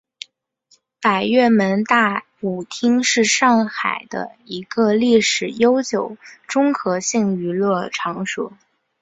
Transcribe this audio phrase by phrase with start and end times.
[0.99, 8.51] 百乐门大舞厅是上海的一个历史悠久的综合性娱乐场所。